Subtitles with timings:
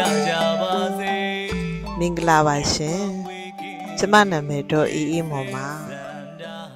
[0.00, 0.32] လာကြ
[0.62, 1.16] ပါစေ
[1.98, 3.04] မင်္ဂလာပါရှင်
[3.98, 5.68] ကျမနာမည်တော့အေးအေးမော်ပါ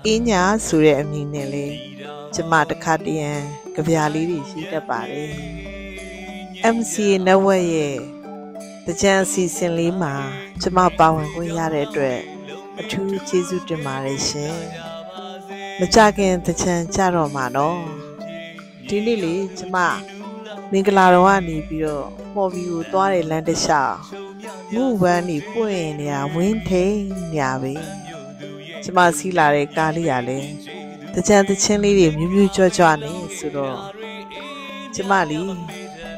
[0.04, 1.66] အင်းညာဆိုတဲ့အမည်နဲ့လေ
[2.34, 3.30] ကျမတခါတရံ
[3.74, 5.32] ကြပြာလေးတွေရှိတတ်ပါတယ်
[6.74, 7.96] MCA network ရဲ့
[8.86, 10.14] တကြံအစီအစဉ်လေးမှာ
[10.62, 12.20] ကျမပါဝင်ခွင့်ရတဲ့အတွက်
[12.80, 14.56] အထူးကျေးဇူးတင်ပါတယ်ရှင်
[15.80, 17.80] မကြခင်တကြံကြတော့မှာနော်
[18.88, 19.76] ဒီနေ့လေကျမ
[20.76, 23.96] မင်္ဂလာတော်ကနေပြီးတော့မော်ဘီကိုသွားတဲ့လမ်းတစ်လျှောက်
[24.74, 26.98] ငုဝမ်းနေပွင့်နေတာဝင်းထိန်
[27.36, 27.74] ညာပဲ
[28.82, 30.38] ကျမစီးလာတဲ့ကားလေးရလဲ
[31.14, 33.78] တကြံတချင်းလေးတွေမြူးမြူးကြွကြွနေဆိုတော့
[34.94, 35.40] ကျမလီ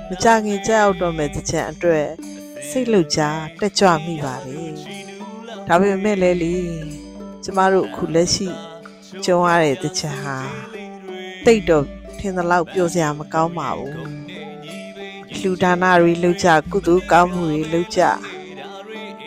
[0.08, 2.08] မကြခင်ကြောက်တော့မဲ့တကြံအတွက်
[2.68, 4.60] စိတ်လှုပ်ရှားတက်ကြွမိပါလေ
[5.66, 6.56] ဒါပေမဲ့လည်းလေ
[7.44, 8.48] ကျမတို့အခုလက်ရှိ
[9.24, 10.36] ကြုံရတဲ့တကြံဟာ
[11.44, 11.86] တိတ်တော့
[12.18, 14.25] ထင်သလောက်ပြောစရာမကောင်းပါဘူး
[15.46, 18.10] လှူဒါနတွေလုပ်ကြကုသိုလ်ကောင်းမှုတွေလုပ်ကြဥ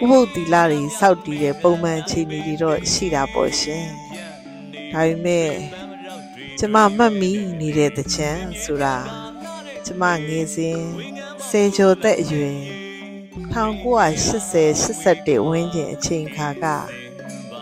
[0.09, 3.85] ပုတ်သီလတွေစောက်တည်တဲ့ပုံမှန်အခြေအနေတွေတော့ရှိတာပေါ့ရှင်
[4.91, 5.49] ဒါပေမဲ့
[6.59, 8.95] ကျမမှတ်မိနေတဲ့တချမ်းဆိုတာ
[9.85, 10.79] ကျမငယ်စဉ်
[11.47, 12.59] စေကျော်သက်အရွယ်
[13.53, 16.65] 1980 81ဝန်းကျင်အချိန်ခါက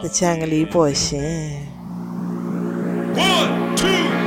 [0.01, 1.41] တချမ်းကလေးပေါ့ရှင်
[3.17, 4.26] 1 2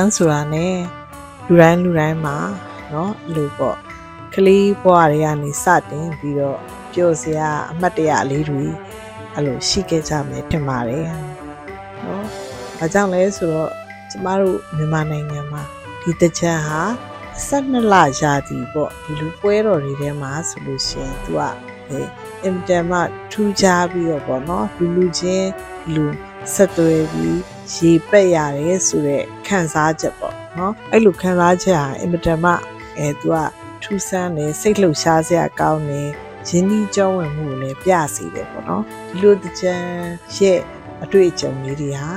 [0.02, 0.66] းဆိုတာ ਨੇ
[1.46, 2.36] လူတိုင်းလူတိုင်းမှာ
[2.90, 3.76] เนาะအဲ့လိုပေါ့
[4.34, 6.58] ကလေးဘဝတွေကနေစတင်ပြီးတော့
[6.92, 8.64] ပျော်စရာအမှတ်တရလေးတွေ
[9.34, 11.06] အဲ့လိုရှိခဲ့ကြမယ်ထင်ပါတယ်။
[12.02, 12.22] เนาะ
[12.78, 13.70] ဘာကြောင့်လဲဆိုတော့
[14.10, 15.62] ကျမတို့မြန်မာနိုင်ငံမှာ
[16.02, 16.82] ဒီတကြံဟာ
[17.46, 21.40] 12လရာသီပေါ့ဒီလူပွဲတော်တွေထဲမှာဆိုလို့ရှိရင် तू က
[21.88, 22.00] အဲ
[22.44, 22.98] အင်တန်မှ
[23.32, 25.50] ထူးခြားပြီးတော့ပေါ့နော်လူလူချင်း
[25.94, 26.04] လူ
[26.54, 27.40] ဆက်သွယ်ပြီး
[27.75, 32.51] ရေပက်ရတယ်ဆိုတော့ခံစားချက်ပေါ့နော်အဲ့လိုခံစားချက်ဟာအင်မတန်မှ
[32.97, 33.37] အဲသူက
[33.83, 36.01] ထူးဆန်းနေစိတ်လှုပ်ရှားစရာကောင်းနေ
[36.47, 39.75] ရင်းနှီးကြောင်းဝင်မှုကိုလည်းပြစေတယ်ပေါ့နော်ဒီလိုတကြံ
[40.35, 40.59] ရဲ့
[41.03, 42.09] အတွေ့အကြုံလေးတွေဟာ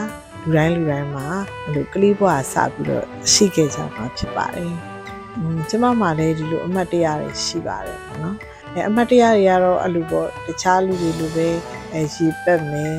[0.42, 1.26] လူတိုင်းလူတိုင်းမှာ
[1.64, 4.72] အဲ့လိုကလေးဘဝစပြီးတော့ရှိခဲ့ကြမှာဖြစ်ပါတယ်။
[5.36, 8.36] อืมကျမမှလည်းဒီလိုအမှတ်တရတွေရှိပါတယ်ပေါ့နော်။
[8.74, 11.48] အဲအမှတ်တရတွေကတော့အဲ့လိုပေါ့တခြားလူတွေလိုပဲ
[11.92, 12.96] အဲရေပက်မယ်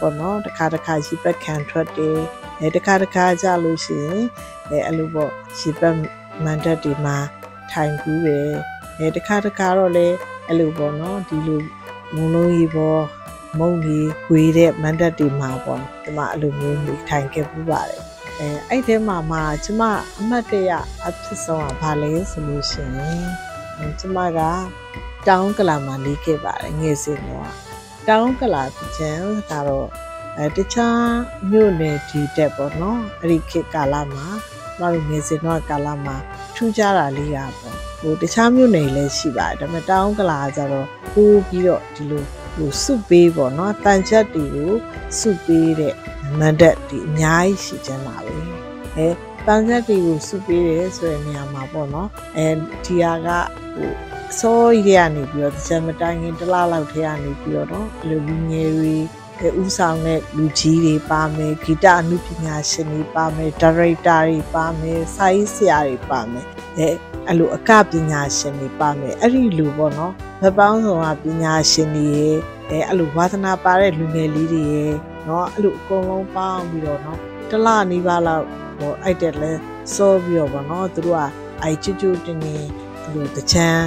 [0.00, 2.18] ပေါ့နော်တစ်ခါတစ်ခါရေပက်ခံထွက်တယ်
[2.60, 4.22] အဲတစ်ခါတစ်ခါကြလို့ရှိရင်
[4.70, 5.94] အဲအဲ့လိုပေါ့ရေပက်
[6.44, 7.16] မန်တက်တွေမှာ
[7.72, 8.50] ထိုင်ကူးတယ်
[8.98, 10.06] အဲတစ်ခါတစ်ခါတော့လေ
[10.48, 11.62] အဲ့လိုပေါ့နော်ဒီလို
[12.14, 13.02] မုံလုံးကြီးပေါ့
[13.58, 18.02] မုံကြီးဝေးတဲ့မန်တက်တွေမှာပေါ့ဒီမှာအဲ့လိုမျိုးနေထိုင်ခဲ့ပူပါတယ်
[18.38, 19.82] အဲအဲ့ထဲမှာမှကျမ
[20.18, 20.70] အမှတ်တရ
[21.06, 23.24] အဖြစ်ဆုံးကဘာလဲဆိုလို့ရှိရင်
[23.78, 24.40] အဲကျမက
[25.28, 27.65] တောင်းကလာမှာနေခဲ့ပါတယ်ငယ်စဉ်တော့
[28.08, 28.64] တောင်းကလာ
[28.96, 29.88] ကျန်ကတော့
[30.38, 31.06] အဲတခြား
[31.50, 34.26] မြို့နယ်ဒီတက်ပေါ့နော်အဲ့ဒီခေတ်ကာလမှာ
[34.78, 36.16] ကျမတို့ငယ်စဉ်တော့ကာလမှာ
[36.54, 42.24] ထူးခြားတာလေးရပေါ့ဟိုတခြားမြို့နယ်လည်းရှိပါတယ်ဒါပေမဲ့တောင်းကလာကကြတော့ပိုးပြီးတော့ဒီလို
[42.56, 44.72] ဟိုစုပေးပေါ့နော်တန်ချက်တွေကို
[45.18, 45.94] စုပေးတဲ့
[46.38, 48.36] မန်တက်ဒီအများကြီးရှိကြမှာပဲ
[48.96, 49.08] အဲ
[49.46, 52.46] တန်ချက်တွေကိုစုပေးတယ်ဆိုတဲ့နေရာမှာပေါ့နော်အဲ
[52.84, 53.28] ဒီဟာက
[53.74, 58.96] ဟိုအ စောကြီးကနေပြီးတော့ကြံမတိုင်းရင်တလားလောက်ထဲကနေပြီးတော့တော့လူလူငယ်တွေ
[59.62, 66.44] ဥဆောင်တဲ့လူကြီးတွေပါမယ်ဂီတအမှုပညာရှင်တွေပါမယ်ဒါရိုက်တာတွေပါမယ်စာရေးဆရာတွေပါမယ်
[66.78, 66.88] အဲ
[67.26, 70.12] အဲ့လိုအကပညာရှင်တွေပါမယ်အဲ့ဒီလူပေါ့နော်
[70.42, 72.36] မပေါင်းဆောင်ကပညာရှင်တွေရဲ့
[72.70, 74.94] အဲအဲ့လိုဝါသနာပါတဲ့လူငယ်လေးတွေရဲ့
[75.28, 77.18] နော်အဲ့လိုအကုန်လုံးပေါင်းပြီးတော့နော်
[77.50, 78.44] တလနီးပါးလောက်
[78.78, 79.52] ဟိုအိုက်တက်လဲ
[79.94, 81.22] စောပြီးတော့ပေါ့နော်သူတို့က
[81.62, 82.68] အိုက်ချူချူတင်းတင်း
[83.02, 83.86] အဲ့လိုတချမ်း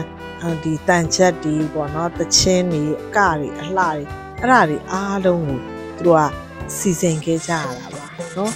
[0.63, 4.03] ဒီတန်ချက်ဒီပေါ့နော်တချင်းတွေအကတွေအလှတွေ
[4.39, 5.57] အဲ့ဒါတွေအားလုံးကို
[5.97, 6.31] သူတို့က
[6.75, 8.03] စီစဉ်ခဲ့ကြရတာပါ
[8.35, 8.53] နော်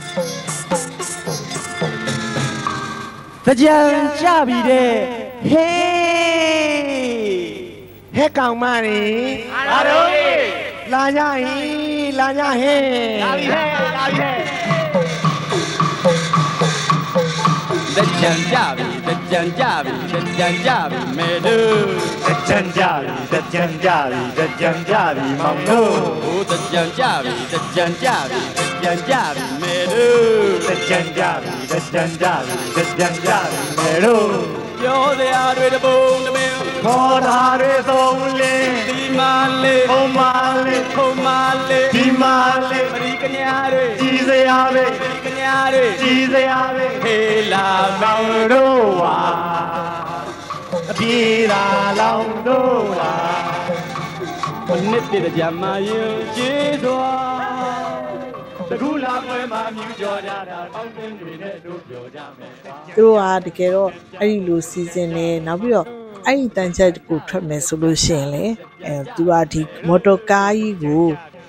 [3.62, 3.78] ကြံ
[4.22, 4.94] ကြပြီတဲ့
[5.50, 5.84] ဟေး
[8.16, 9.02] ဟဲ့ကောင်မနေ
[9.70, 10.10] လာတော့
[10.94, 12.82] လာကြဟေးလာကြဟဲ့
[13.24, 14.43] လာပြီဟဲ့လာပြီဟဲ့
[17.98, 21.86] တကြံကြပြီတကြံကြပြီတကြံကြပြီမေတို့
[22.28, 25.94] တကြံကြပြီတကြံကြပြီတကြံကြပြီမောင်တို့
[26.24, 34.28] ဟိုတကြံကြပြီတကြံကြပြီတကြံကြပြီမေတို့တကြံကြပြီတကြံကြပြီတကြံကြပြီမေတို့
[34.80, 36.33] ပြောစရာတွေတပုံတမင်
[36.86, 39.34] ခေါ်တာတွေဆုံးလင်းဒီမာ
[39.64, 40.32] လေးခုံမာ
[40.66, 41.40] လေးခုံမာ
[41.70, 42.36] လေးဒီမာ
[42.70, 47.68] လေးပရိကညာတွေကြည်စရာပဲပရိကညာတွေကြည်စရာပဲဟေးလာ
[48.02, 49.20] မောလောင်င်တို့ပါ
[50.90, 51.20] အပြေ
[51.52, 51.64] သာ
[52.00, 53.14] လောင်တို့ပါ
[54.68, 57.12] မနစ်တဲ့ကြံမရင်ကျေးစွာ
[58.70, 63.90] တကူလာပွဲမှာမြူကြော်ကြတာပေါင်းတင်တွေနဲ့တို့ပြောကြမယ်ပါသူတို့ကတကယ်တော့
[64.20, 65.88] အဲ့ဒီလိုစီစဉ်နေနောက်ပြီးတော့
[66.28, 68.46] အဲ့ဒီတန်ချက်ကိုထွက်မယ်ဆိုလို့ရှိရင်လေ
[68.86, 71.04] အဲသူကဒီမော်တော်ကားကြီးကို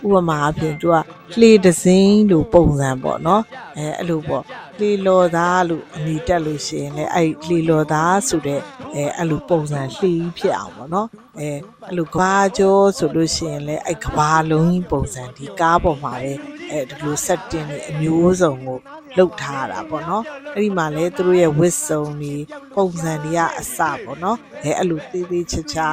[0.07, 0.97] ဥပမာအဖြစ်သူက
[1.39, 3.43] လှေဒဇင်းလို့ပုံစံပေါ့နော်
[3.77, 4.45] အဲအဲ့လိုပေါ့
[4.79, 8.61] လှေလော်သားလို့အမည်တက်လို့ရှိရင်လေအဲ့လှေလော်သားဆိုတဲ့
[8.95, 11.49] အဲအဲ့လိုပုံစံလှေကြီးဖြစ်အောင်ပေါ့နော်အဲ
[11.87, 16.33] အဲ့လိုကဘာကျော်ဆိုလို့ရှိရင်လေအဲ့ကဘာလုံးကြီးပုံစံဒီကားပေါ်မှာပဲ
[16.71, 18.79] အဲဒီလို setting တွေအမျိုးစုံကို
[19.19, 20.25] လုပ်ထားတာပေါ့နော်
[20.55, 22.35] အဲ့ဒီမှာလဲသူတို့ရဲ့ဝစ်စုံတွေ
[22.77, 25.89] ပုံစံတွေကအစပေါ့နော်အဲအဲ့လိုသေးသေးချာချာ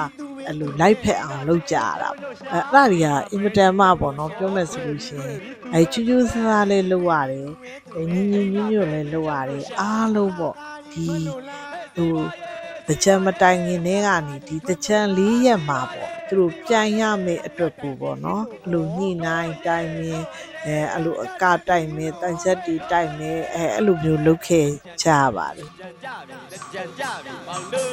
[0.47, 5.39] အဲ့လိုလိုက်ဖက်အောင်လုပ်ကြရတာပေါ့အဲအဲ့ဒါတွေကအင်မတန်မှပေါ့နော်ပြောမယ်ဆိုလို့ရှိရင်
[5.73, 7.47] အဲချူးချူးဆန်းဆန်းလေးလုပ်ရတယ်
[7.95, 10.55] အဲညီညီညွတ်ညွတ်လေးလုပ်ရတယ်အားလုံးပေါ့
[10.91, 11.05] ဒီ
[11.95, 12.15] ဟို
[12.87, 20.25] တကြံမတိုင်ခင်တည်းကနေဒီတကြံ၄ရက်မှာပေါ့ သူတို့ပြန်ရမယ့်အတွက်ကိုပေါ့နော်အဲ့လိုညှိနှိုင်းတိုင်မင်း
[20.65, 24.67] အဲအဲ့လိုအကတိုင်မင်းတန်ချက်တီတိုင်မင်းအဲအဲ့လိုမျိုးလုပ်ခဲ့
[25.01, 25.67] ကြရပါတယ်
[26.51, 27.91] တကြံကြပြီမောင်တို့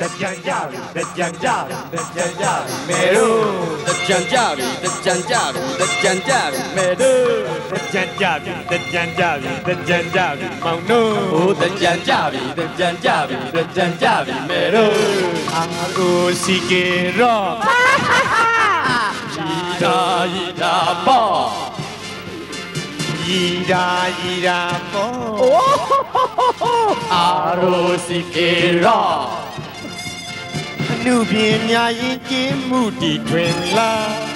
[0.00, 3.42] တကြံကြပြီတကြံကြပြီတကြံကြပြီမေတို့
[3.86, 7.32] တကြံကြပြီတကြံကြပြီတကြံကြပြီမေတို့
[7.70, 14.94] တကြံကြပြီတကြံကြပြီတကြံကြပြီမောင်တို့ဟိုတကြံကြပြီတကြံကြပြီတကြံကြပြီမေတို့
[15.54, 15.64] အာ
[15.96, 16.84] ကိုစီကေ
[17.18, 17.42] ရော
[19.74, 19.98] ဤသာ
[20.42, 20.76] ဤသာ
[21.06, 21.44] ပေါ့
[23.26, 23.86] ရီရာ
[24.20, 24.60] ရီရာ
[24.92, 25.14] ပေါ်
[27.14, 27.28] အာ
[27.60, 28.50] ရိုစီကေ
[28.84, 29.00] ရာ
[30.90, 31.32] အနုပ
[31.70, 33.92] ညာရင်ကျင်းမှုတီတွင်လာ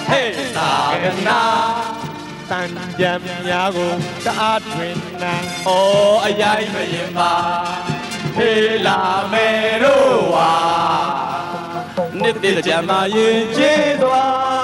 [0.07, 0.71] ဟေးသာ
[1.03, 1.41] ကနာ
[2.49, 2.69] တန်
[2.99, 3.11] ကြံ
[3.45, 3.93] များကို
[4.25, 5.67] တအားတွင်နာဩ
[6.25, 7.33] အယိုင်မရင်ပါ
[8.35, 8.99] ဟေးလာ
[9.31, 9.47] မေ
[9.83, 10.53] တို့ဝါ
[12.19, 14.58] နှစ်တည်းကြမ်းမရင်ချေသွား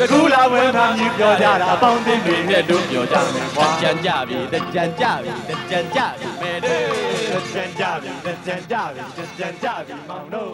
[0.00, 6.84] တကူလာဝဲမှာမြည်ပြောကြတာအပေါင်းအသင်းတွေနဲ့တို့ပြောကြမယ်ကွာကြံကြပြီတကြံကြပြီတကြံကြပြီမေတို့
[7.32, 10.50] တကြံကြပြီတကြံကြပြီတကြံကြပြီမောင်တို့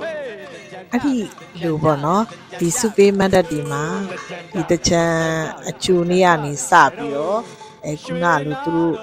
[0.93, 1.17] အဲ့ဒီ
[1.63, 2.25] လိုပေါ့နော်
[2.61, 3.85] ဒီစုပေးမတ်တက်ဒီမှာ
[4.55, 5.05] ဒီတချံ
[5.69, 7.41] အချူနေရနေစပြီးတော့
[7.87, 8.95] အဲခုနလိုသူတို့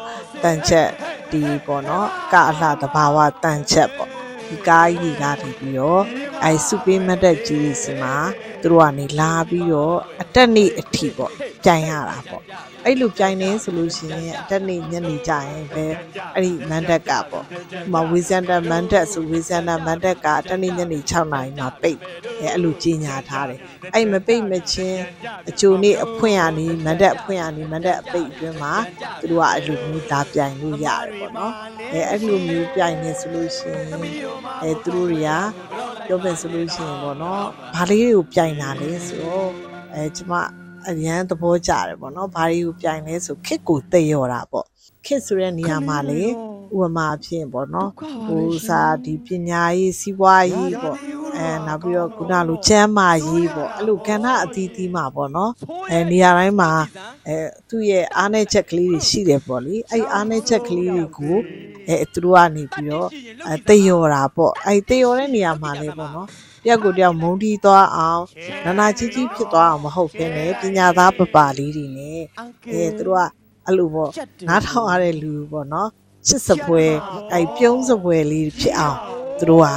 [0.43, 0.89] တန်ချက်
[1.31, 4.22] ဒီပေါ့နော်ကအလှတဘာဝတန်ချက်ပေါ့
[4.53, 6.03] ဒီကားကြီးကနေပြီးတော့
[6.43, 8.15] အဲစုပေးမတ်တက်ကြီးစီမှာ
[8.61, 11.31] သူတို့ကနေလာပြီးတော့အတက်နေ့အထိပေါ့
[11.65, 12.43] ကြိုင်ရတာပေါ့
[12.85, 15.85] အဲ့လိုကြိုင်နေဆိုလို့ရှိရင်အတက်နေ့ညနေကြရင်ပဲ
[16.35, 17.47] အဲ့ဒီမန်တက်ကပေါ့ဥ
[17.93, 21.99] ပမာဝေဇန်တက်မန်တက်ဆိုဝေဇန်တက်မန်တက်ကအတက်နေ့ညနေ6နာရီမှာပိတ်
[22.39, 23.59] အဲအဲ့လိုကြီးညာထားတယ်
[23.93, 25.01] အဲ့မပိတ်မချင်း
[25.49, 28.73] အချိုနေ့အဖွင့်ရနေမန်တက်အဖွင့်ရနေမန်တက်အပိတ်အတွင်းမှာ
[29.21, 31.53] သူတို့ကအဲ့လိုမျိုးဒါပြိုင်လို့ရတယ်ပေါ့နော်
[31.93, 33.87] အဲအဲ့လိုမျိုးပြိုင်နေဆိုလို့ရှိရင်
[34.61, 35.29] အဲသူတို့တွေက
[36.07, 39.49] ပြောမယ်ဆိုလို့ရှိရင်ပေါ့နော်ဘာလေးတွေကိုပြိုင်တာလဲဆိုတော့
[39.93, 40.33] အဲကျမ
[40.89, 44.65] အရန်သဘောကျတယ်ပေါ့နော်ဘာတွေကိုပြိုင်လဲဆိုခစ်ကိုသိရတာပေါ့
[45.05, 47.91] ခစ်ဆိုတဲ့နေရာမှာလေဥပမာအဖြစ်ပေါ့နော်
[48.25, 50.97] ဟိုစာဒီပညာရေးစီးပွားရေးပေါ့
[51.37, 55.51] အဲနောက်ပြီးတော့ခုနလိုကျမ်းမာရေးပေါ့အဲ့လိုကဏ္ဍအသီးသီးမှာပေါ့နော်
[55.91, 56.71] အဲနေရာတိုင်းမှာ
[57.27, 57.37] အဲ
[57.69, 61.37] သူ့ရဲ့အားနည်းချက်ကလေးတွေရှိတယ်ပေါ့လေအဲ့အားနည်းချက်ကလေးတွေကို
[61.89, 63.07] အဲသူတို့ကနေပြီးတော့
[63.47, 66.27] အဲသိရတာပေါ့အဲသိရတဲ့နေရာမှာလေပေါ့နော်
[66.63, 68.23] တယောက်ကိုတယောက်မုန်းတီးသွားအောင်
[68.65, 72.21] နာနာကြီးကြီးဖြစ်သွားအောင်မဟုတ်ဘဲနဲ့ပညာသားပပလေးတွေနဲ့
[72.73, 73.23] အဲသူတို့က
[73.65, 74.11] အဲ့လိုပေါ့
[74.47, 75.89] နားထောင်ရတဲ့လူပေါ့နော်
[76.27, 76.83] ချစ်စပွဲ
[77.33, 78.97] အဲပြုံးစပွဲလေးဖြစ်အောင်
[79.39, 79.67] သူတို့က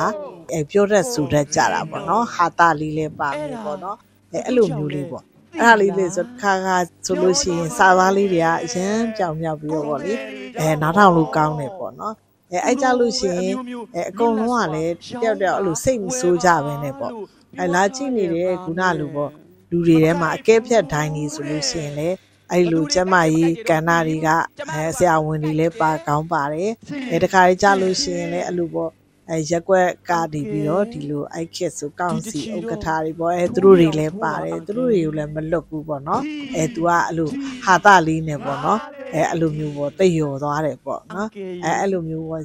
[0.53, 3.97] အဲပြောတတ်ဆိုတတ်ကြတာပေါ့နော်ဟာတာလေးလည်းပါမယ်ပေါ့နော်
[4.33, 5.25] အဲအဲ့လိုမျိုးလေးပေါ့
[5.61, 6.77] အဲ့ဒါလေးလေဆိုခါခါ
[7.07, 10.13] ဆိုလို့ရှိရင်စာသားလေးတွေကအရန်ကြောင်မြောက်ပြီးတော့ဗောလေ
[10.59, 12.15] အဲနားထောင်လို့ကောင်းတယ်ပေါ့နော်
[12.53, 13.55] အဲအဲ့ကြလို့ရှိရင်
[13.95, 17.13] အဲအကုန်လုံးကလည်းတယောက်တယောက်အဲ့လိုစိတ်မဆိုးကြပဲနဲ့ပေါ့
[17.61, 19.31] အဲလာကြည့်နေတဲ့ခုနလိုပေါ့
[19.71, 22.17] လူတွေထဲမှာအကဲဖြတ်ဒိုင်းနေဆိုလို့ရှိရင်လည်း
[22.53, 24.29] အဲ့လိုကျမကြီးကန္နာတွေက
[24.73, 26.73] အဲဆရာဝန်တွေလည်းပါကောင်းပါတယ်
[27.13, 28.91] အဲတခါလေးကြလို့ရှိရင်လည်းအဲ့လိုပေါ့
[29.31, 36.23] အဲရက်ွက်ကနေပြီးတော့ဒီလိုအိုက်ခက်ဆိုကောင်းစီဥက္ကဋ္ဌတွေပေါ့အဲသူတို့တွေလည်းပါတယ်သူတို့တွေကိုလည်းမလွတ်ဘူးပေါ့နော်
[36.57, 37.31] အဲသူကအဲ့လို
[37.65, 38.81] ဟာတလေးနဲ့ပေါ့နော်
[39.17, 41.29] အဲအဲ့လိုမျိုးပေါ့တိတ်ရော်သွားတယ်ပေါ့နော်
[41.65, 42.43] အဲအဲ့လိုမျိုးပေါ့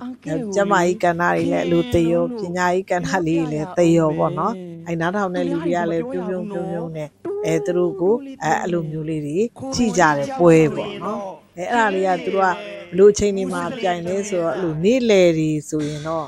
[0.56, 4.54] ကျမကြီးကန္နာတွေလည်းအဲ့လိုတိတ်ရောပညာကြီးကန္နာလေးတွေလည်းတိတ်ရောပေါ့နော်
[4.88, 7.10] အဲနားထောင်တဲ့လူတွေကလည်းပြုံးပြုံးပြုံးပြုံးနဲ့
[7.46, 9.38] အဲသူတို့ကိုအဲအဲ့လိုမျိုးလေးတွေ
[9.76, 11.20] ကြည့်ကြတယ်ပွဲပေါ့နော်
[11.58, 12.56] အဲအဲ့ဒါလေးကသူတို့က
[12.92, 16.28] ဘလို့အချိန်ဒီမှာပြိုင်လဲဆိုတော့အဲ့လိုနေ့လေတွေဆိုရင်တော့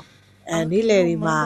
[0.50, 1.38] အဲနေ့လေဒီမှာ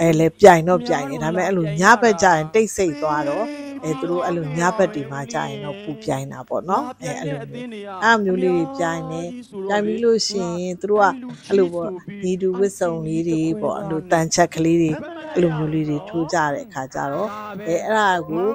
[0.00, 3.46] အဲလေပြိုင်တော့ပြိုင်နေဒါပေမဲ့အဲ့လိုညဘက်ကျရင်တိတ်ဆိတ်သွားတော့
[3.84, 7.68] အဲသူတို့အဲ့လိုညဘက်ဒီမှာကြာရင်တော့ပူပြိုင်တာပေါ့နော်အဲအဲ့လိုမျိုး
[8.02, 9.22] အဲ့မျိုးလေးတွေပြိုင်နေ
[9.68, 11.06] ပြိုင်ပြီးလို့ရှိရင်သူတို့က
[11.46, 11.90] အဲ့လိုပေါ့
[12.22, 14.90] ဒီတူဝစ်စုံလေးတွေပေါ့အဲ့လိုတန်ချက်ကလေးတွေ
[15.32, 17.28] အဲ့လိုမျိုးလေးတွေထိုးကြတဲ့အခါကျတော့
[17.66, 18.48] အဲအဲ့ဒါကို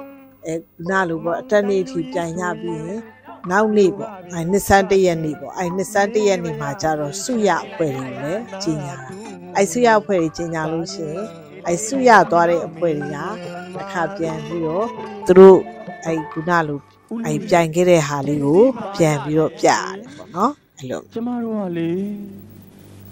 [0.46, 0.54] အဲ
[0.90, 3.00] နားလို့ပေါ့အတက်နေ့ထိပြိုင်ရပြီးရင်
[3.50, 9.08] နောက်နေ့ပေါ့အဲနှစ်ဆန်းတရက်နေ့ပေါ့အဲနှစ်ဆန်းတရက်နေ့မှာကျတော့စုရအဖွဲ့တွေလည်းကြီးညာတာ
[9.56, 11.24] အဲစုရအဖွဲ့တွေကြီးညာလို့ရှိရင်
[11.68, 13.18] အဲစုရသွားတဲ့အဖွဲ့တွေက
[13.80, 14.86] တစ်ခါပြန်ပြီးတော့
[15.26, 15.58] သူတို့
[16.06, 16.78] အဲခုနလို
[17.26, 18.62] အဲပြိုင်ခဲ့တဲ့ဟာလေးကို
[18.96, 21.90] ပြန်ပြီးတော့ပြရတယ်ပေါ့နော်အဲ့လိုကျမတို့ကလေ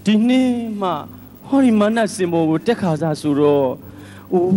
[0.04, 0.50] ဒီနေ့
[0.82, 0.90] မှ
[1.46, 3.68] ဟောဒီမနတ်စင်ပေါ်ကိုတက်ခါစားဆိုတော့
[4.32, 4.52] အိုး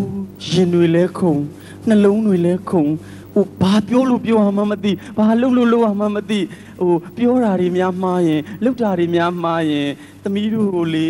[0.50, 1.39] ရင်တွေလဲခုန်
[1.88, 2.91] နှလုံးတွေလဲခုန်
[3.34, 6.39] ဟိုဘာပြောလို့ပြောရမှမသိဘာလုပ်လို့လုပ်ရမှမသိ
[6.80, 9.89] ဟိုပြောတာတွေများမှားရင်လုပ်တာတွေများမှားရင်
[10.24, 11.10] သမီးတို့ကိုလေ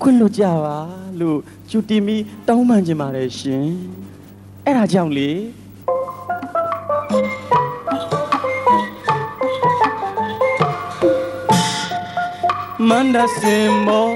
[0.00, 0.78] ခွင့်လွတ်ကြပါ
[1.20, 1.38] လို့
[1.70, 2.16] ကျူတီမီ
[2.48, 3.66] တောင်းပန်ချင်ပါတယ်ရှင်
[4.68, 5.30] အဲ့ဒါကြောင့်လေ
[12.88, 14.10] မန္တစင်မော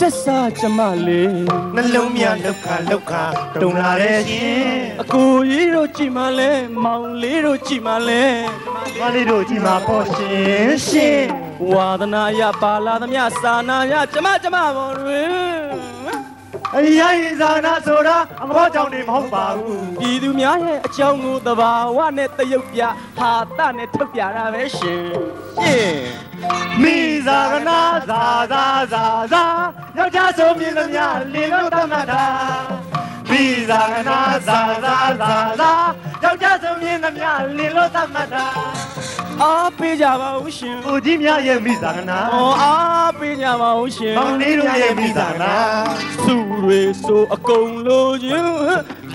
[0.00, 1.32] တက်စားကြမလေး
[1.74, 3.24] နှလုံးမြလောက်ခါလောက်ခါ
[3.62, 4.68] တုံလာတဲ့ရှင်
[5.02, 6.50] အကိုကြီးတို့ကြည်မလဲ
[6.84, 8.24] မောင်လေးတို့ကြည်မလဲ
[9.00, 11.22] မလေးတို့ကြီးမှာပေါ့ရှင်ရှင်
[11.72, 15.57] ဝါသနာရပါလာသမျှစာနာရကျမကျမပေါ်တွင်
[16.76, 22.82] အရာရင်သာနာဆိုတာအမောကြောင့်နေမဟုတ်ပါဘူးပြည်သူများရဲ့အကြောင်းကိုသဘာဝနဲ့တရုပ်ပြ
[23.18, 25.04] ဟာတနဲ့ထုတ်ပြတာပဲရှင်
[25.62, 25.96] ရှင်
[26.82, 26.96] မိ
[27.26, 28.22] ဇာကနာဇာ
[28.52, 29.44] ဇာဇာဇာ
[29.96, 32.24] ယောက်ျားဆိုမြင်သမျှလင်းလို့တတ်မှတ်တာ
[33.30, 35.77] မိဇာကနာဇာဇာဇာဇာယော
[36.38, 37.28] က်ျားဆိုမြင်သမျှ
[37.58, 38.46] လင်းလို့တတ်မှတ်တာ
[39.42, 45.54] အားပေးကြပါဦးရှင်ဦးကြီးများရဲ့မိဇာကနာဟောအားပေးကြပါဦးရှင်မောင်လေးတို့ရဲ့မိဇာကနာ
[46.24, 48.52] သူတွေဆိုအကုန်လို့ချင်း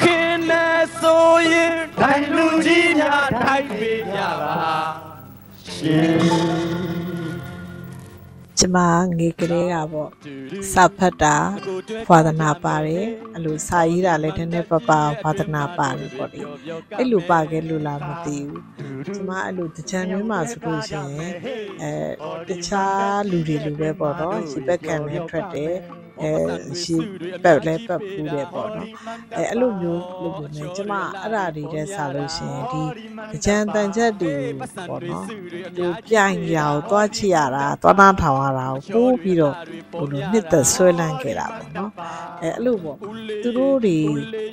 [0.02, 0.66] ခင်းနေ
[1.00, 4.74] ဆိုရင်ဒိုင်လူကြီးများထိုက်ပေးကြပါ
[5.74, 6.93] ရှင်
[8.64, 8.80] ကျမ
[9.18, 10.10] ငယ်ကလေးကပေါ့
[10.74, 11.36] စာဖတ်တာ
[12.10, 14.90] ဝါသနာပါတယ်အဲ့လိုစာရေးတာလည်းတနေ့ပပ
[15.24, 16.42] ဝါသနာပါတယ်ပေါ့လေ
[16.98, 21.34] အဲ့လိုပါခဲ့လို့လားမသိဘူးကျမအဲ့လိုတချမ်းတွင်းမှာဆိုလို့ရှိရင်
[21.82, 21.94] အဲ
[22.50, 25.74] တခြားလူတွေလူပဲပေါ့နော်ရှိပက်ကန်လည်းထွက်တယ်
[26.22, 26.32] အဲ
[26.82, 26.96] ရှိ
[27.44, 28.88] ပက်လည်းပတ်ဖူးတယ်ပေါ့နော်
[29.38, 32.82] အဲအဲ့လိုမျိုးလုပ်နေတယ်ကျမအဲ့ဒါတွေတဲ့စာလို့ရှိရင်ဒီ
[33.34, 34.36] တချမ်းတန်ချက်တွေ
[34.90, 35.26] ပေါ့နော်
[35.78, 39.56] ဒီပြိုင်ရအောင်တွားချရတာတွားနာထောင်ရတာကိုပိုးပြီးတော့
[39.94, 41.92] ဘို့လိုနှစ်သက်ဆွဲလန်းခဲ့တာပေါ့နော်
[42.42, 42.98] အဲအဲ့လိုပေါ့
[43.44, 43.98] သူတို့တွေ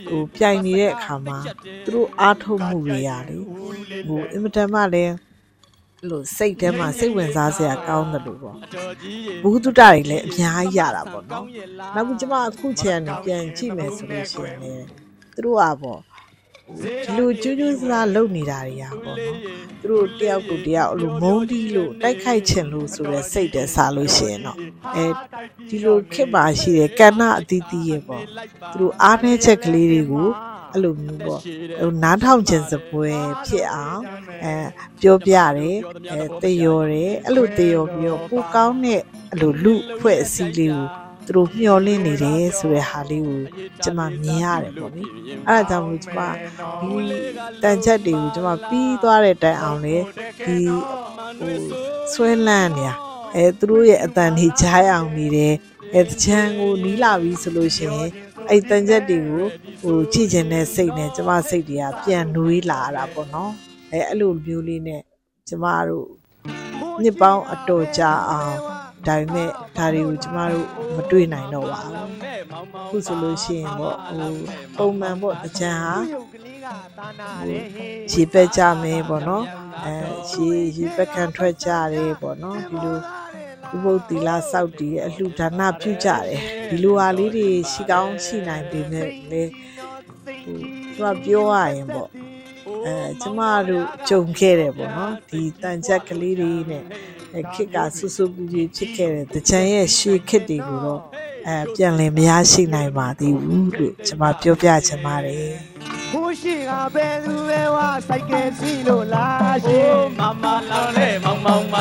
[0.09, 1.39] ဟိုပြိုင်နေတဲ့အခါမှာ
[1.85, 3.37] သူတို့အားထုတ်မှုတွေရလေ
[4.09, 5.17] ဟိုအင်မတန်မှလည်းအဲ့
[6.09, 8.57] လိုစိတ်ထဲမှာစိတ်ဝင်စားစရာကောင်းတယ်လို့ပေါ့
[9.43, 11.45] ဘုသူတ္တတွေလည်းအများကြီးရတာပေါ့နော်
[11.95, 14.85] နောက်ပြီးကျွန်မအခုချိန်ကနေပြန်ကြည့်မယ်ဆိုလို့ရှိရင်လည်း
[15.35, 16.01] သူတို့ကပေါ့
[17.05, 19.37] ဒီလိုကျူးကျူးစားလုပ်နေတာတွေကပေါ့နော်
[19.81, 24.59] သူတို့တယောက်ကိုတယောက်အဲ့လိုမုန်းတီးလို့တိုက်ခိုက်ချင်လို့ဆိုတဲ့စိတ်တဲ့စားလို့ရှိရင်တော့
[24.97, 25.07] အဲ
[25.69, 28.25] ဒီလိုခက်ပါရှိတဲ့ကဏ္ဍအသီးသီးရဲ့ပေါ့
[28.73, 30.29] သူတို့အားနည်းချက်ကလေးတွေကို
[30.73, 33.11] အဲ့လိုမျိုးပေါ့ဟိုနားထောင်ခြင်းစပွဲ
[33.47, 34.03] ဖြစ်အောင်
[34.45, 34.55] အဲ
[35.01, 35.79] ပြောပြတယ်
[36.11, 39.01] အဲသေရော်တယ်အဲ့လိုသေရော်ပြီးတော့ပိုကောင်းတဲ့
[39.33, 40.87] အဲ့လိုလူဖွဲ့အစည်းလေးကို
[41.27, 43.41] သူတို့မျှော်လင့်နေတယ်ဆိုတဲ့ဟာလေးကို
[43.83, 45.03] ကျွန်မမြင်ရတယ်ပေါ့လေ
[45.49, 46.21] အဲ့ဒါကြောင့်မို့ကျွန်မ
[46.81, 47.17] ဒီ
[47.63, 49.97] တန်ချက်တွေကိုကျွန်မပြီးသွားတဲ့တိုင်အောင်လေ
[50.47, 50.57] ဒီ
[51.39, 51.57] ဟို
[52.13, 52.95] ဆွဲလန်းနေတာ
[53.37, 55.55] အဲသူတို့ရဲ့အတန်ကြီးကြားအောင်နေတယ်
[55.95, 58.09] အဲတချမ်းကိုနီးလာပြီဆိုလို့ရှိရင်
[58.51, 59.47] အဲ့တန်ချက်တွေကို
[59.81, 63.53] ဟိုကြည့်ချင်တဲ့စိတ်နဲ့ကျမစိတ်တွေကပြန်နှွေးလာတာပေါ့နော်
[63.93, 65.03] အဲအဲ့လိုမျိုးလေးနဲ့
[65.49, 66.09] ကျမတို့
[67.03, 68.55] နှစ်ပေါင်းအတော်ကြာအောင်
[69.07, 70.67] ဒါပေမဲ့ဒါတွေကိုကျမတို့
[70.97, 72.11] မတွေ့နိုင်တော့ပါဘူး
[72.89, 74.35] ခုဆိုလို့ရှိရင်ပေါ့ဟို
[74.77, 75.95] ပုံမှန်ပေါ့တကြံဟာ
[78.13, 79.45] ရေပက်ကြမယ်ပေါ့နော်
[79.85, 79.95] အဲ
[80.31, 82.99] ရေရေပက်ခံထွက်ကြတယ်ပေါ့နော်ဒီလို
[83.75, 89.43] ဥပုပ်သီလစောက်တည်အလှဒါနပြုကြတယ်ဒီလိုဟာလေးတွေရှိကောင်းရှိနိုင်ပေမဲ့လေ
[90.97, 92.09] ဟိုသူကပြောရရင်ပေါ့
[92.87, 96.85] အဲကျမတို့ကြုံခဲ့တယ်ပေါ့နော်ဒီတန်ချက်ကလေးတွေနဲ့
[97.35, 101.01] အဲခစ်ကဆူဆူပူပူဖြစ်ခဲ့တဲ့တချမ်းရဲ့ရှေခစ်တွေကိုတော့
[101.47, 105.55] အဲပြန်လည်မရရှိနိုင်ပါသေးဘူးလို့ကျမပြောပြချင်ပါတယ်
[106.12, 111.76] ခိုးရှိကဘယ်သူပဲဝါစိုက်ကဲစီလို့လားရှင် မမလောင်းလေမောင်မောင်မ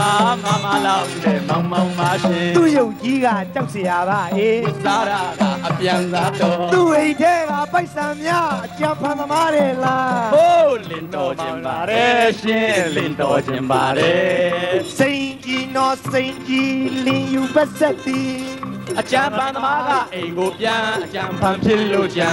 [0.45, 18.39] မမလောင်းလေမောင်မောင်မရှင် သူ့ရုပ်ကြီးကကြောက်เสียပါအေး စားရတာအပြန်စားတော့ သူ့အိမ်ထဲကပိုက်ဆံများအကြံဖန်သမားတယ်လား ဟိုးလင်တော်ခြင်းပါတယ်ရှင်လင်တော်ခြင်းပါတယ် စိန်ကြီးနော်စိန်ကြီးလင်းယူပတ်ဆက်သည်
[18.98, 22.32] အကြံပန်သမားကအိမ်ကိုပြန်အကြံပန်ဖြစ်လို့ကြံ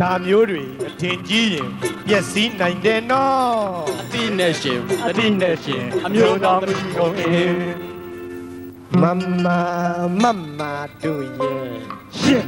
[0.00, 1.70] ဒါမျိုးတွေအထင်ကြီးရင်
[2.06, 3.58] ပျက်စီးနိုင်တယ်နော်
[4.00, 7.60] အတိနဲ့ရှင်အတိနဲ့ရှင်အမျိုးတော်သမီးကုန်အင်း
[9.00, 9.02] မ
[9.44, 9.46] မ
[10.22, 10.24] မ
[10.58, 10.60] မ
[11.02, 11.68] တို့ရဲ့
[12.20, 12.44] ရှင်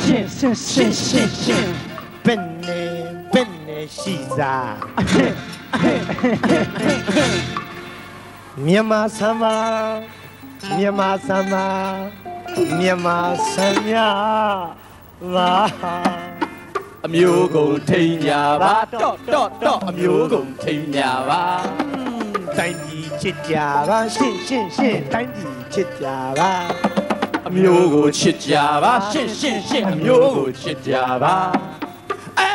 [0.00, 1.68] ရှင်ရှင်ရှင်ရှင်ရှင်
[2.24, 2.82] ဘယ်နေ
[3.32, 4.76] ဘယ်နေရှိစား
[8.64, 9.44] မြန်မာစမ်းမ
[10.76, 13.18] မြန်မာစမ်း မမြန်မာ
[13.52, 13.96] စမ်းမြ
[15.34, 15.54] လာ
[17.06, 18.32] အမျိုးကုန်ထိန်ကြ
[18.62, 21.42] ပါတော့တော့တော့အမျိုးကုန်ထိန်ကြပါ
[22.58, 23.56] တိုင်းပြည်ချစ်ကြ
[23.88, 26.06] ပါရှင့်ရှင့်ရှင့်တိုင်းပြည်ချစ်ကြ
[26.38, 26.52] ပါ
[27.48, 31.36] အမျိုးကိုချစ်ကြပါရှင့်ရှင့်ရှင့်အမျိုးကိုချစ်ကြပါ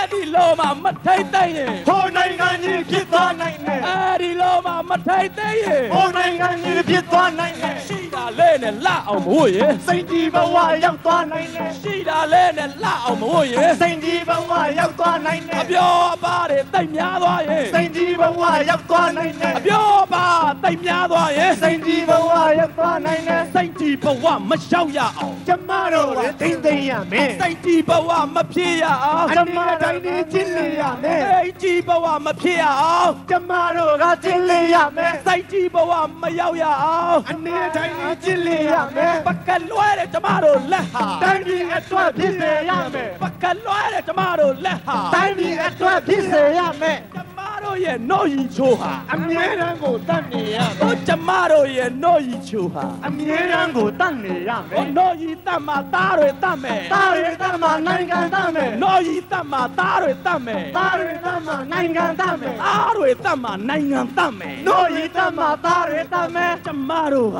[0.07, 20.27] အဲ့ဒီလောမမထိုက်တဲ့ရင်ဟိုနိုင်ငံကြီးဖြစ်သွားနိုင်တယ်အဲ့ဒီလောမမထိုက်တဲ့ရင်ဟိုနိုင်ငံကြီးဖြစ်သွားနိုင်တယ်ရှိတာလဲနဲ့လှအောင်မဟုတ်ရင်စိတ်ဒီဘဝရောက်သွားနိုင်တယ်ရှိတာလဲနဲ့လှအောင်မဟုတ်ရင်စိတ်ဒီဘဝရောက်သွားနိုင်တယ်အပြောအပါတွေတိတ်များသွားရင်စိတ်ဒီဘဝရောက်သွားနိုင်တယ်အပြောအပါ
[20.63, 47.36] တိတ်များသွားရင်စိတ်ဒီဘဝရောက်သွားနိုင်တယ်စိတ်ကြီးဘဝမလျှောက်ရအောင်ကျမတို့လည်းသိမ့်သိမ့်ရမယ်စိတ်ကြီးဘဝမဖြစ်ရအောင်ကျမတိုင်းနေချစ်လေရမယ်စိတ်ကြီးဘဝမဖြစ်ရအောင်ကျမတို့ကချစ်လေရမယ်စိတ်ကြီးဘဝမရောက်ရအောင်အနေတိုင်းနေချစ်လေရမယ်ပကလွဲတဲ့ကျမတို့လက်ဟာတိုင်းပြည်အတွက်ဖြစ်စေရမယ်ပကလွဲတဲ့ကျမတို့လက်ဟာတိုင်းပြည်အတွက်ဖြစ်စေရမယ်ကျမ
[47.67, 67.39] တို့ရဲ့နှုတ်ရီချိုးဟာအမြဲတမ်းကိုတတ်နေရမယ်ဟိုကျမတို့ရဲ့နှုတ်ရီချိုးဟာအမြဲတမ်းကိုတတ်နေရမဟိုယ်နှုတ်ရီတတ်မှာသားတွေတတ်မယ်သားရတတ်မှာနိုင်ငံတတ်မယ်နှုတ်ရီတတ်မှာသားတွေတတ်မယ်သားရတတ်မှာနိုင်ငံတတ်မယ်သားတွေတတ်မှာနိုင်ငံတတ်မယ်တို့ရတတ်မှာသားရတတ်မယ်ကျမတို့က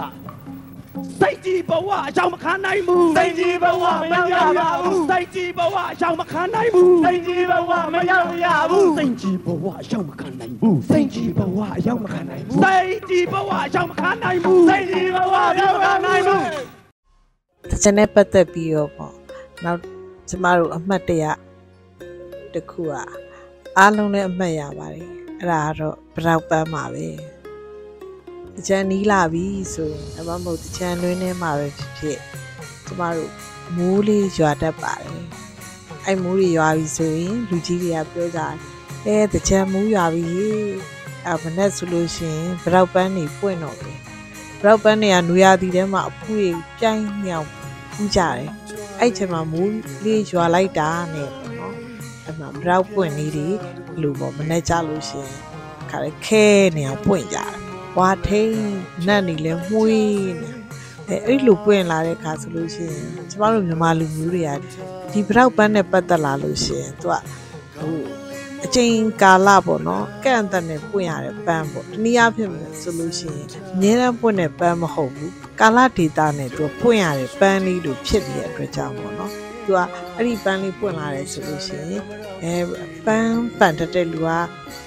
[1.21, 4.29] စိတ်ကြီးဘဝအကြောင်းမခံနိုင်ဘူးစိတ်ကြီးဘဝမရောက်
[4.59, 16.41] ရဘူးစိတ်ကြီးဘဝအကြောင်းမခံနိုင်ဘူးစိတ်ကြီးဘဝမရောက်ရဘူးစိတ်ကြီးဘဝအကြောင်းမခံနိုင်ဘူးစိတ်ကြီးဘဝရောက်မခံနိုင်ဘူးစိတ်ကြီးဘဝအကြောင်းမခံနိုင်ဘူးစိတ်ကြီးဘဝရောက်မခံနိုင်ဘူး
[17.69, 19.13] တချင်နဲ့ပတ်သက်ပြီးတော့ပေါ့
[19.63, 19.79] နောက်
[20.29, 21.25] ကျမတို့အမှတ်တရ
[22.53, 23.07] တစ်ခုอ่ะ
[23.77, 25.07] အားလုံးလည်းအမှတ်ရပါတယ်
[25.39, 27.07] အဲ့ဒါကတော့ဘရောက်ပန်းပါပဲ
[28.57, 32.19] တချင်နီးလာပြီဆိုရင်အမမဟုတ်တချင်လွင်းထဲမှာပဲဖြစ်ဖြစ်
[32.85, 33.31] ကျမတို့
[33.75, 35.25] မိုးလေးရွာတတ်ပါတယ်
[36.05, 38.55] အဲ့မိုးတွေရွာပြီဆိုရင်လူကြီးတွေကပြောကြတယ်
[39.05, 40.57] အဲတချင်မိုးရွာပြီဟေ့
[41.25, 43.99] အဲ့မနဲ့ဆိုလို့ရှိရင်ဘရောက်ပန်းနေပွင့်တော့တယ်
[44.59, 47.47] ဘရောက်ပန်းတွေကနွေရာသီထဲမှာအဖူးတွေပြိုင်းမြောက်
[47.93, 48.49] ပူးကြတယ်
[48.99, 51.75] အဲ့ချိန်မှာမိုးလေးရွာလိုက်တာနဲ့ပေါ့နော်
[52.25, 53.47] အဲ့မှာဘရောက်ပွင့်လေးတွေ
[54.01, 55.35] လူပေါ့မနဲ့ကြလို့ရှိရင်
[55.89, 57.66] ခါလေခဲနေအောင်ပွင့်ကြတယ်
[57.97, 58.55] ဝါထိန်
[59.07, 60.49] နတ်နေလဲမှုေးနေ
[61.09, 64.51] အဲအဲ့လိုပွင့်လာတဲ့ခါဆိုလို့ရှိရင်ကျမတို့မြန်မာလူမျိုးတွေက
[65.11, 67.15] ဒီဘရောက်ပန်းနဲ့ပတ်သက်လာလို့ရှိရင်သူက
[67.77, 67.97] ဟို
[68.65, 72.49] အချိန်ကာလပေါ့နော်ကန့်အသတ်နဲ့ပွင့်ရတဲ့ပန်းပေါ့တနည်းအားဖြင့်
[72.81, 79.31] ဆိုလို့ရှိရင်အများအားပွင့်တဲ့ပန်းမဟုတ်ဘူးကာလဒေတာနဲ့သူကပွင့်ရတဲ့ပန်းလေးတို့ဖြစ်နေတဲ့အတွက်ကြောင့်ပေါ့နော်
[79.65, 79.79] သူက
[80.15, 82.01] အဲ့ဒီပန်းလေးပွင့်လာတယ်ဆိုလို့ရှိရင်
[82.43, 82.55] အဲ
[83.05, 84.29] ပန်းပန်တတ်တဲ့လူက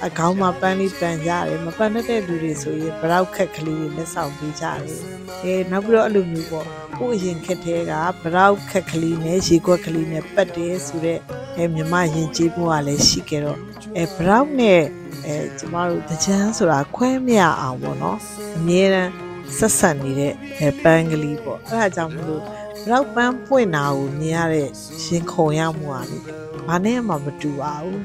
[0.07, 5.01] အကောင်းမှာပန်းလေးပန်ကြတယ်မပန်တတ်တဲ့လူတွေဆိုရင်ဘရောက်ခက်ကလေးတွေလက်ဆောင်ပေးကြတယ်
[5.43, 6.67] အဲနောက်ပြီးတော့အဲ့လိုမျိုးပေါ့
[6.99, 11.21] ကို့အရင်ခက်တဲ့ကဘရောက်ခက်ကလေးနဲ့ရေခွက်ကလေးနဲ့ပတ်တယ်ဆိုတော့
[11.57, 13.59] အဲမြမရင်ကျေးမှုကလည်းရှိကြတော့
[13.97, 14.83] အဲဘရောက်နဲ့
[15.27, 18.19] အဲကျမတို့တကြမ်းဆိုတာခွဲမရအောင်ပေါ့နော်
[18.57, 19.13] အမြဲတမ်း
[19.59, 22.43] ဆက်ဆက်နေတဲ့အဲပန်းကလေးပေါ့အဲ့ဒါကြောင့်မလို့
[22.83, 24.69] ဘရောက်ပန်းပွင့်တာကိုမြင်ရတဲ့
[25.05, 26.19] ရင်ခုန်ရမှုอ่ะလေ
[26.67, 28.01] ဘာနဲ့မှမတူပါဘူး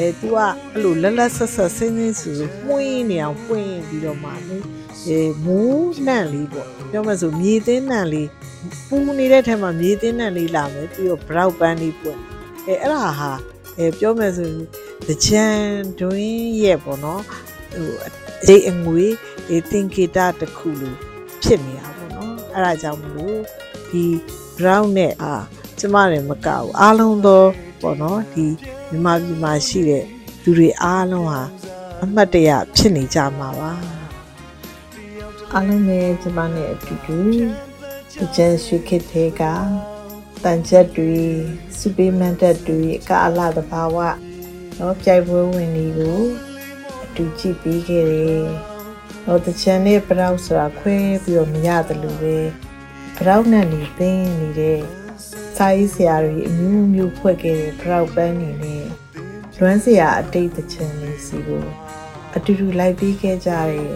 [0.00, 0.38] အဲ तू က
[0.72, 4.58] အဲ့လိုလက်လက်ဆက်ဆက်ဆင်းဆင်းဆူဆူမှုင်းနေအောင်ပွင့်ပြီးတော့မှလေ
[5.06, 8.28] အဲမူးနှံ့လေးပေါ့ပြောမှဆိုမြေသင်းနှံ့လေး
[8.88, 12.20] ပူနေတဲ့ထဲမှာမြေသင်းနှံ့လေးလာမယ်ပြီးတော့ဘရောက်ပန်းလေးပွင့်
[12.66, 13.32] အဲအဲ့ဒါဟာ
[13.78, 14.62] အဲပြောမယ်ဆိုရင်
[15.06, 15.46] တကြံ
[16.00, 17.22] တွင်ရဲ့ပေါ့နော်
[17.72, 17.90] ဟို
[18.46, 19.04] အိတ်အငွေ
[19.48, 20.94] ဒီသင်္ကေတတစ်ခုလို
[21.42, 23.38] ဖြစ်နေတာပေါ့နော်အဲ့ဒါကြောင့်မလို့
[23.90, 24.04] ဒီ
[24.56, 25.34] brown နဲ့အာ
[25.78, 27.42] ကျမလည်းမကဘူးအားလုံးသော
[27.80, 28.46] ပေါ့နော်ဒီ
[28.90, 30.04] မြန်မာပြည်မှာရှိတဲ့
[30.42, 31.40] လူတွေအားလုံးဟာ
[32.02, 33.72] အမှတ်တရဖြစ်နေကြမှာပါ
[35.52, 39.42] အားလုံးပဲကျမနဲ့အတူတူဒီကျန်ရွှေခေတ်သေးက
[40.42, 41.18] တန်ချက်တွေ
[41.78, 43.96] စူပေးမန်တက်တွေကာလသဘာဝ
[44.78, 46.22] တော့ပြိုင်ပွဲဝင်တွေကို
[47.04, 48.44] အတူကြည့်ပြီးခဲ့တယ်
[49.26, 52.38] တော့တချန်နဲ့ပရောက်ဆိုတာခွဲပြီးတော့မရတယ်လို့ပဲ
[53.16, 54.80] ပရောက်နဲ့နေသင်းနေတဲ့
[55.56, 58.79] စာရေးဆရာတွေအမျိုးမျိုးဖွဲ့ခဲ့တဲ့ပရောက်ပန်းနေနဲ့
[59.62, 61.64] လွမ်းစရာအတိတ်တချန်လေးစီကို
[62.36, 63.90] အတူတူလိုက်ပြီးခဲ့ကြတဲ့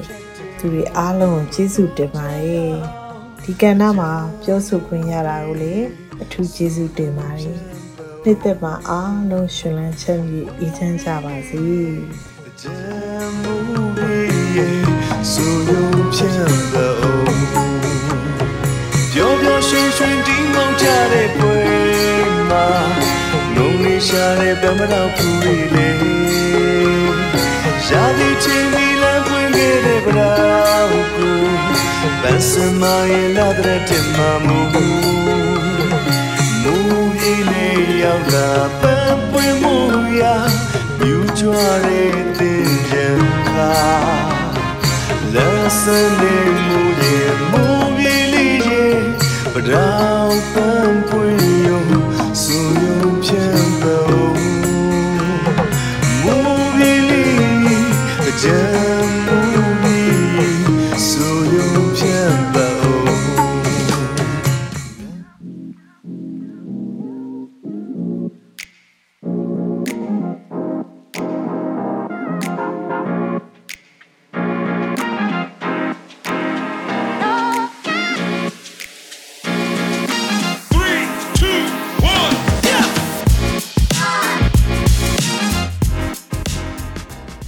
[0.58, 2.74] သူတွေအားလုံးကိုကျေးဇူးတင်ပါတယ်
[3.44, 5.86] ဒီကဏ္ဍမှာပြောဆိုခွင့်ရတာကိုလည်း
[6.22, 7.58] အထူးကျေးဇူးတင်ပါတယ်
[8.22, 11.64] နှစ်သက်မှာအားလုံးရှင်လန်းချမ်းမြေ့အေးချမ်းကြပါစေ
[15.32, 16.94] ဆိုရုံဖြန့်တော့
[19.12, 22.66] ပျော်ပျော်ရွှင်ရွှင်ဒီမောင်ကြတဲ့ပွဲ မှာ
[23.54, 25.90] ငုံနေရှာတဲ့ဗမတော်ဖူရီလေ
[27.88, 30.32] ရာသီချင်းမီလန်ပွင့်ခဲ့တဲ့ဗရာ
[31.16, 31.38] ကို
[32.22, 36.76] ပန်းစမရဲ့လာတဲ့တင်မမူမူ
[37.20, 39.76] ကြီးလေးရောက်လာပန်းပွင့်မှု
[40.20, 40.36] ရာ
[40.98, 43.06] မြူကြွားတဲ့တင်ကြံ
[43.48, 44.13] ခါ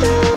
[0.00, 0.35] go.